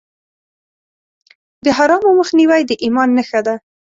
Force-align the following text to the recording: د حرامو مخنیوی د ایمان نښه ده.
د 1.65 1.67
حرامو 1.77 2.09
مخنیوی 2.19 2.61
د 2.65 2.71
ایمان 2.83 3.09
نښه 3.17 3.39
ده. 3.47 3.55